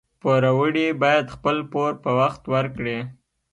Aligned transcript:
پوروړي 0.21 0.87
باید 1.03 1.25
خپل 1.35 1.57
پور 1.73 1.91
په 2.03 2.09
وخت 2.19 2.41
ورکړي 2.53 2.97